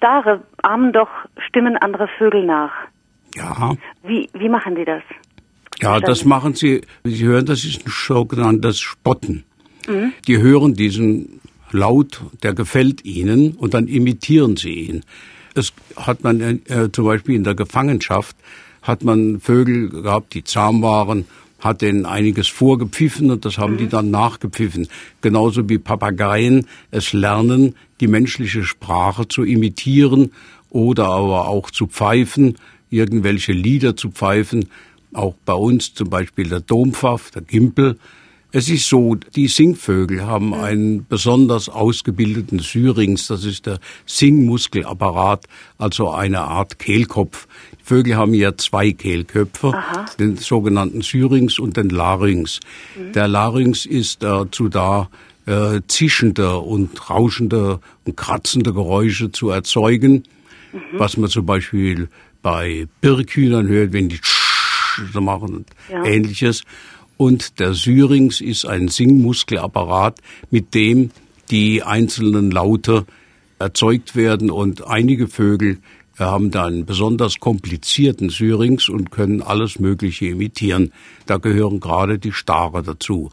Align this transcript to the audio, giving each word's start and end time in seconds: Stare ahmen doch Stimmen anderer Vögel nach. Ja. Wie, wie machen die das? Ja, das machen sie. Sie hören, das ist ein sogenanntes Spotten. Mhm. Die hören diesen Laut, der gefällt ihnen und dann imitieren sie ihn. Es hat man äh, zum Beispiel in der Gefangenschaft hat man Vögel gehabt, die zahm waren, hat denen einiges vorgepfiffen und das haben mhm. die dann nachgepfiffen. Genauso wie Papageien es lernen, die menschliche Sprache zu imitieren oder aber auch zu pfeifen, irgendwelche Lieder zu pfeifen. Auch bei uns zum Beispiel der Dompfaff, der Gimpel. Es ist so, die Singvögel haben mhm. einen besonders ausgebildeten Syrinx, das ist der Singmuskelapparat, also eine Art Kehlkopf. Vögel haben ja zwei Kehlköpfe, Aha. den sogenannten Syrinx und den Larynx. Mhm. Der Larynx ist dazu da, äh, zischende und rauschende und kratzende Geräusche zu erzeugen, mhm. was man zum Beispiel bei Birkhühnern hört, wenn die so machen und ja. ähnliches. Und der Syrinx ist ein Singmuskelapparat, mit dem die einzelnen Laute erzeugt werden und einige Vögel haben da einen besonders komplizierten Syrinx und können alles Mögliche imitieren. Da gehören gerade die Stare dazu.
Stare 0.00 0.42
ahmen 0.62 0.94
doch 0.94 1.10
Stimmen 1.46 1.76
anderer 1.76 2.08
Vögel 2.16 2.46
nach. 2.46 2.72
Ja. 3.34 3.76
Wie, 4.02 4.30
wie 4.32 4.48
machen 4.48 4.74
die 4.74 4.86
das? 4.86 5.02
Ja, 5.82 6.00
das 6.00 6.24
machen 6.24 6.54
sie. 6.54 6.80
Sie 7.04 7.24
hören, 7.26 7.44
das 7.44 7.64
ist 7.64 7.86
ein 7.86 7.92
sogenanntes 7.94 8.80
Spotten. 8.80 9.44
Mhm. 9.86 10.14
Die 10.26 10.38
hören 10.38 10.72
diesen 10.74 11.42
Laut, 11.70 12.22
der 12.42 12.54
gefällt 12.54 13.04
ihnen 13.04 13.52
und 13.52 13.74
dann 13.74 13.88
imitieren 13.88 14.56
sie 14.56 14.72
ihn. 14.72 15.04
Es 15.54 15.74
hat 15.96 16.24
man 16.24 16.40
äh, 16.40 16.90
zum 16.90 17.04
Beispiel 17.04 17.36
in 17.36 17.44
der 17.44 17.54
Gefangenschaft 17.54 18.34
hat 18.82 19.04
man 19.04 19.40
Vögel 19.40 19.90
gehabt, 19.90 20.32
die 20.32 20.44
zahm 20.44 20.80
waren, 20.80 21.26
hat 21.60 21.82
denen 21.82 22.06
einiges 22.06 22.48
vorgepfiffen 22.48 23.30
und 23.30 23.44
das 23.44 23.58
haben 23.58 23.74
mhm. 23.74 23.78
die 23.78 23.88
dann 23.88 24.10
nachgepfiffen. 24.10 24.88
Genauso 25.20 25.68
wie 25.68 25.78
Papageien 25.78 26.66
es 26.90 27.12
lernen, 27.12 27.74
die 28.00 28.08
menschliche 28.08 28.64
Sprache 28.64 29.28
zu 29.28 29.44
imitieren 29.44 30.32
oder 30.70 31.08
aber 31.08 31.48
auch 31.48 31.70
zu 31.70 31.86
pfeifen, 31.86 32.56
irgendwelche 32.88 33.52
Lieder 33.52 33.96
zu 33.96 34.10
pfeifen. 34.10 34.68
Auch 35.12 35.34
bei 35.44 35.54
uns 35.54 35.94
zum 35.94 36.08
Beispiel 36.08 36.48
der 36.48 36.60
Dompfaff, 36.60 37.30
der 37.30 37.42
Gimpel. 37.42 37.98
Es 38.52 38.68
ist 38.68 38.88
so, 38.88 39.14
die 39.14 39.46
Singvögel 39.46 40.26
haben 40.26 40.48
mhm. 40.48 40.54
einen 40.54 41.06
besonders 41.06 41.68
ausgebildeten 41.68 42.58
Syrinx, 42.58 43.28
das 43.28 43.44
ist 43.44 43.66
der 43.66 43.78
Singmuskelapparat, 44.06 45.46
also 45.78 46.10
eine 46.10 46.40
Art 46.40 46.78
Kehlkopf. 46.78 47.46
Vögel 47.90 48.14
haben 48.14 48.34
ja 48.34 48.56
zwei 48.56 48.92
Kehlköpfe, 48.92 49.74
Aha. 49.74 50.06
den 50.16 50.36
sogenannten 50.36 51.02
Syrinx 51.02 51.58
und 51.58 51.76
den 51.76 51.90
Larynx. 51.90 52.60
Mhm. 52.96 53.12
Der 53.14 53.26
Larynx 53.26 53.84
ist 53.84 54.22
dazu 54.22 54.68
da, 54.68 55.10
äh, 55.46 55.80
zischende 55.88 56.58
und 56.58 57.10
rauschende 57.10 57.80
und 58.04 58.16
kratzende 58.16 58.72
Geräusche 58.72 59.32
zu 59.32 59.50
erzeugen, 59.50 60.22
mhm. 60.72 60.78
was 60.98 61.16
man 61.16 61.30
zum 61.30 61.46
Beispiel 61.46 62.08
bei 62.42 62.86
Birkhühnern 63.00 63.66
hört, 63.66 63.92
wenn 63.92 64.08
die 64.08 64.20
so 65.12 65.20
machen 65.20 65.56
und 65.56 65.66
ja. 65.90 66.04
ähnliches. 66.04 66.62
Und 67.16 67.58
der 67.58 67.74
Syrinx 67.74 68.40
ist 68.40 68.66
ein 68.66 68.86
Singmuskelapparat, 68.86 70.20
mit 70.52 70.74
dem 70.74 71.10
die 71.50 71.82
einzelnen 71.82 72.52
Laute 72.52 73.04
erzeugt 73.58 74.14
werden 74.14 74.48
und 74.48 74.86
einige 74.86 75.26
Vögel 75.26 75.78
haben 76.26 76.50
da 76.50 76.66
einen 76.66 76.86
besonders 76.86 77.38
komplizierten 77.38 78.30
Syrinx 78.30 78.88
und 78.88 79.10
können 79.10 79.42
alles 79.42 79.78
Mögliche 79.78 80.26
imitieren. 80.26 80.92
Da 81.26 81.36
gehören 81.36 81.80
gerade 81.80 82.18
die 82.18 82.32
Stare 82.32 82.82
dazu. 82.82 83.28